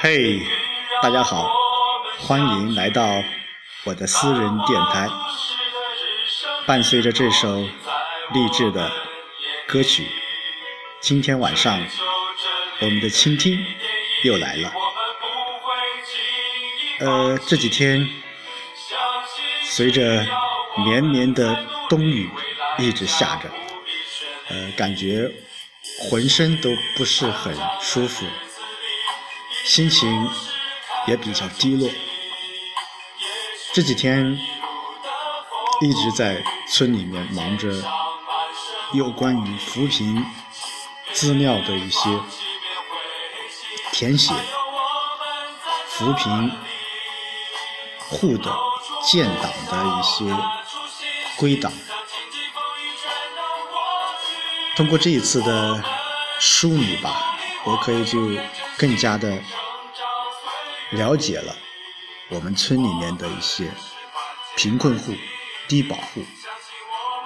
[0.00, 0.40] 嘿，
[1.00, 1.48] 大家好，
[2.18, 3.04] 欢迎来到
[3.84, 5.08] 我的私人电台。
[6.66, 7.60] 伴随着这首
[8.32, 8.90] 励志的
[9.66, 10.06] 歌曲，
[11.00, 11.80] 今天晚上
[12.80, 13.64] 我们的倾听
[14.24, 14.72] 又来了。
[17.00, 18.21] 呃，这几天
[19.74, 20.22] 随着
[20.84, 22.30] 绵绵的冬雨
[22.78, 23.50] 一直下着，
[24.48, 25.32] 呃，感觉
[26.10, 28.26] 浑身都不是很舒服。
[29.64, 30.28] 心情
[31.06, 31.88] 也比较低落，
[33.72, 34.38] 这几天
[35.80, 37.72] 一直在村里面忙着
[38.92, 40.22] 有关于扶贫
[41.12, 42.20] 资料的一些
[43.90, 44.34] 填写，
[45.86, 46.52] 扶贫
[47.98, 48.54] 户的
[49.04, 50.24] 建档的一些
[51.36, 51.72] 归档。
[54.76, 55.82] 通过这一次的
[56.40, 58.18] 梳理吧，我可以就。
[58.78, 59.38] 更加的
[60.90, 61.54] 了解了
[62.30, 63.70] 我们村里面的一些
[64.56, 65.14] 贫困户、
[65.68, 66.24] 低保户、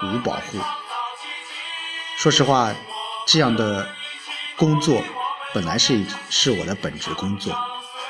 [0.03, 0.59] 无保户。
[2.19, 2.75] 说实话，
[3.27, 3.89] 这样的
[4.57, 5.03] 工作
[5.55, 7.57] 本来是是我的本职工作，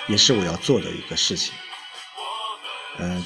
[0.08, 1.54] 也是我要做的一个事情。
[2.98, 3.24] 嗯，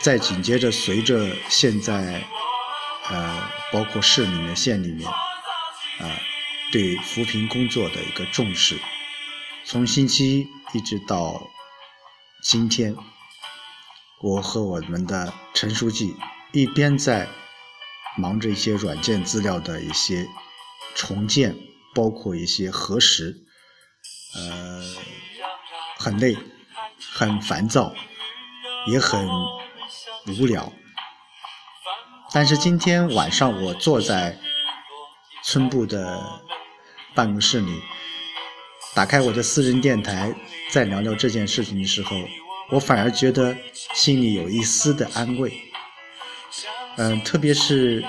[0.00, 2.24] 再紧接着，随着现在
[3.10, 6.04] 呃，包括市里面、县里面啊，
[6.72, 8.78] 对扶贫工作的一个重视。
[9.64, 11.48] 从星期一一直到
[12.42, 12.96] 今天，
[14.22, 16.14] 我和我们的陈书记
[16.52, 17.28] 一边在
[18.16, 20.28] 忙着一些软件资料的一些
[20.94, 21.56] 重建，
[21.94, 23.36] 包括一些核实，
[24.36, 24.84] 呃，
[25.98, 26.36] 很累，
[27.12, 27.92] 很烦躁，
[28.86, 29.28] 也很
[30.32, 30.72] 无聊。
[32.32, 34.38] 但是今天晚上我坐在
[35.42, 36.40] 村部的
[37.14, 37.82] 办公室里。
[38.94, 40.34] 打开我的私人电台，
[40.70, 42.16] 再聊聊这件事情的时候，
[42.70, 43.56] 我反而觉得
[43.94, 45.52] 心里有一丝的安慰。
[46.96, 48.04] 嗯，特别是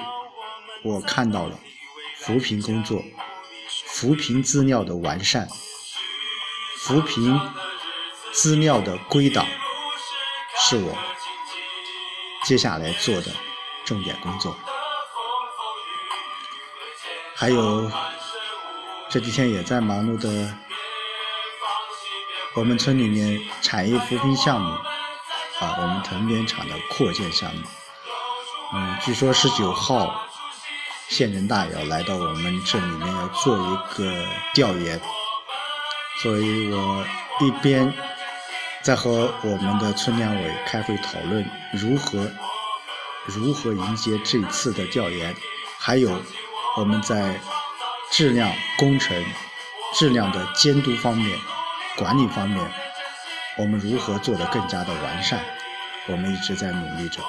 [0.83, 1.59] 我看到了
[2.17, 3.03] 扶贫工作、
[3.85, 5.47] 扶贫资料的完善、
[6.77, 7.39] 扶贫
[8.31, 9.45] 资料的归档，
[10.57, 10.97] 是我
[12.43, 13.31] 接下来做的
[13.85, 14.55] 重点工作。
[17.35, 17.89] 还有
[19.09, 20.53] 这几天也在忙碌的。
[22.55, 24.73] 我们村里面产业扶贫项目，
[25.59, 27.61] 啊，我们藤编厂的扩建项目，
[28.73, 30.27] 嗯，据说十九号
[31.07, 34.99] 县人大要来到我们这里面要做一个调研，
[36.21, 37.05] 所以我
[37.39, 37.93] 一边
[38.81, 42.31] 在和我们的村两委开会讨论如何
[43.25, 45.35] 如何迎接这次的调研，
[45.77, 46.21] 还有
[46.77, 47.39] 我们在
[48.09, 49.23] 质量工程、
[49.93, 51.37] 质量的监督方面。
[51.97, 52.71] 管理方面，
[53.57, 55.43] 我们如何做得更加的完善？
[56.07, 57.21] 我们一直在努力着。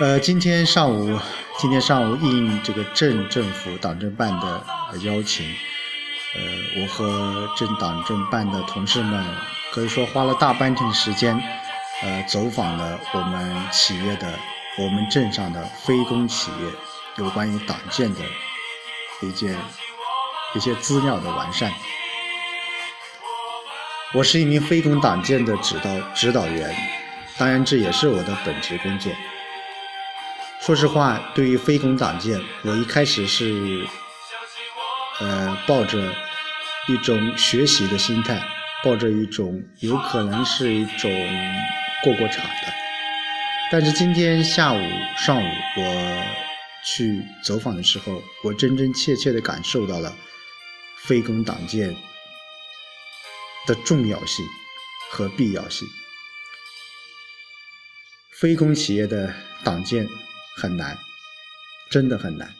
[0.00, 1.18] 呃，今天上午，
[1.58, 4.62] 今天上午应这个镇政府党政办的
[4.98, 5.50] 邀请，
[6.34, 6.40] 呃，
[6.80, 9.26] 我和镇党政办的同事们
[9.72, 11.36] 可以说花了大半天时间，
[12.02, 14.32] 呃，走访了我们企业的、
[14.78, 16.72] 我们镇上的非公企业
[17.16, 18.20] 有关于党建的
[19.22, 19.56] 一件
[20.54, 21.72] 一些资料的完善。
[24.12, 26.74] 我是一名非公党建的指导指导员，
[27.38, 29.12] 当然这也是我的本职工作。
[30.60, 33.86] 说实话，对于非公党建，我一开始是，
[35.20, 36.12] 呃，抱着
[36.88, 38.42] 一种学习的心态，
[38.82, 41.10] 抱着一种有可能是一种
[42.02, 42.72] 过过场的。
[43.70, 44.80] 但是今天下午、
[45.16, 46.24] 上午我
[46.84, 50.16] 去走访的时候，我真真切切地感受到了
[50.96, 51.94] 非公党建。
[53.66, 54.44] 的重要性
[55.10, 55.86] 和必要性。
[58.32, 59.32] 非公企业的
[59.62, 60.08] 党建
[60.56, 60.96] 很难，
[61.90, 62.50] 真的很难。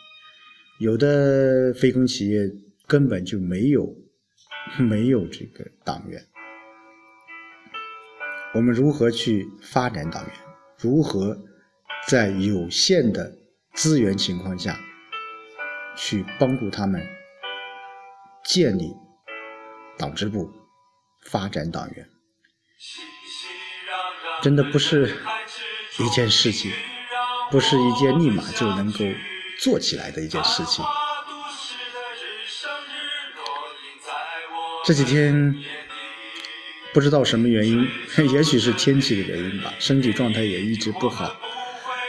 [0.81, 2.51] 有的非公企业
[2.87, 3.95] 根本就没有
[4.79, 6.27] 没有这个党员。
[8.55, 10.33] 我们如何去发展党员？
[10.79, 11.39] 如何
[12.09, 13.31] 在有限的
[13.75, 14.81] 资源情况下
[15.99, 17.07] 去帮助他们
[18.43, 18.95] 建立
[19.99, 20.51] 党支部？
[21.27, 22.09] 发展党员，
[24.43, 25.15] 真的不是
[25.99, 26.73] 一件事情，
[27.51, 29.01] 不是一件立马就能够
[29.61, 30.85] 做起来的一件事情。
[34.85, 35.55] 这几天
[36.93, 37.87] 不知道什么原因，
[38.33, 41.39] 也许是天气的原因吧，身体状态也一直不好，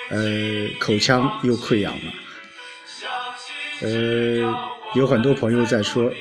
[0.10, 2.14] 呃，口腔又溃疡了，
[3.82, 3.90] 呃，
[4.96, 6.12] 有很多朋友在说，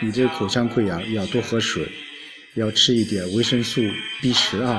[0.00, 1.90] 你这口腔溃疡要多喝水，
[2.54, 3.80] 要吃一点维生素
[4.20, 4.74] B 十二，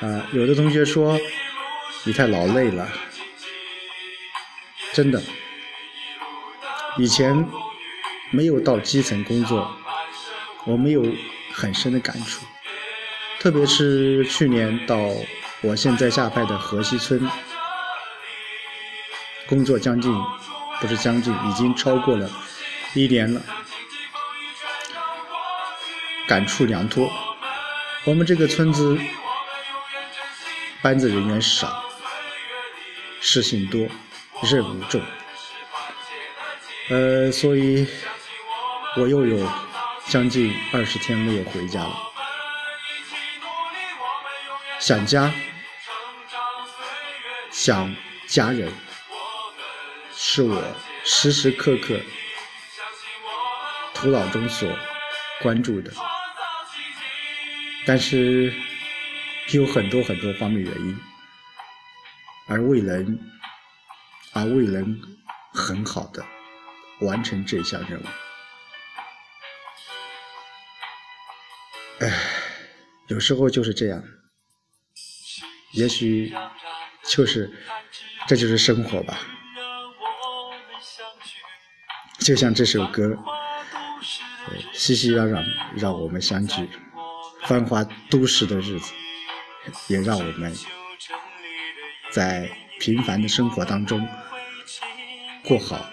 [0.00, 1.18] 啊，有的同学说
[2.04, 2.86] 你太劳累了，
[4.92, 5.22] 真的，
[6.96, 7.46] 以前
[8.30, 9.70] 没有到基层工作，
[10.64, 11.04] 我没有。
[11.50, 12.46] 很深的感触，
[13.40, 14.96] 特别是去年到
[15.60, 17.28] 我现在下派的河西村
[19.48, 20.14] 工作将近，
[20.80, 22.30] 不是将近，已经超过了
[22.94, 23.42] 一年了，
[26.28, 27.10] 感触良多。
[28.04, 28.96] 我们这个村子
[30.80, 31.82] 班子人员少，
[33.20, 33.88] 事情多，
[34.42, 35.00] 任务重，
[36.90, 37.86] 呃，所以
[38.96, 39.48] 我又有。
[40.10, 41.94] 将近二十天没有回家了，
[44.80, 45.30] 想家，
[47.50, 47.94] 想
[48.26, 48.72] 家人，
[50.16, 50.64] 是我
[51.04, 52.00] 时时刻刻
[53.92, 54.66] 头脑中所
[55.42, 55.92] 关注的。
[57.84, 58.50] 但是
[59.50, 60.98] 有很多很多方面原因，
[62.46, 63.18] 而未能，
[64.32, 65.00] 而未能
[65.52, 66.24] 很好的
[67.00, 68.04] 完成这项任务。
[72.00, 72.12] 唉，
[73.08, 74.02] 有时候就是这样，
[75.72, 76.32] 也许
[77.04, 77.50] 就是
[78.26, 79.18] 这就是生活吧。
[82.20, 83.16] 就像这首歌，
[84.72, 85.42] 熙熙攘攘
[85.76, 86.68] 让我们相聚，
[87.46, 88.92] 繁华都市的日子，
[89.88, 90.54] 也让我们
[92.12, 92.48] 在
[92.80, 94.06] 平凡的生活当中
[95.44, 95.84] 过好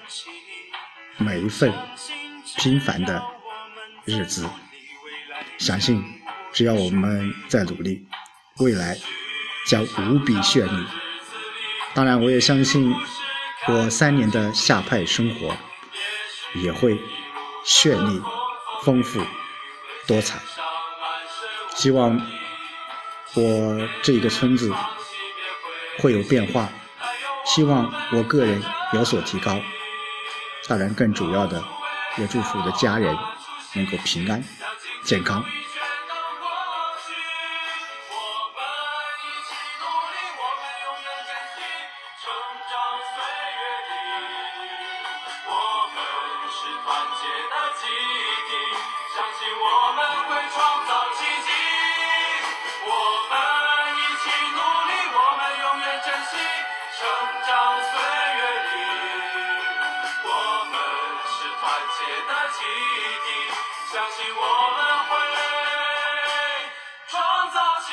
[1.18, 1.74] 每一份
[2.58, 3.24] 平凡的
[4.06, 4.48] 日子。
[5.58, 6.04] 相信，
[6.52, 8.06] 只要我们在努力，
[8.58, 8.98] 未来
[9.68, 10.86] 将无比绚丽。
[11.94, 12.94] 当然，我也相信，
[13.68, 15.56] 我三年的下派生活
[16.56, 17.00] 也会
[17.66, 18.22] 绚丽、
[18.84, 19.22] 丰富、
[20.06, 20.40] 多彩。
[21.74, 22.20] 希望
[23.34, 24.74] 我这个村子
[26.00, 26.70] 会有变化，
[27.46, 28.62] 希望我个人
[28.94, 29.60] 有所提高。
[30.68, 31.64] 当然，更主要的，
[32.18, 33.16] 也祝福我的家人
[33.74, 34.44] 能够平安。
[35.04, 35.44] 健康。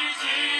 [0.02, 0.51] Gigi.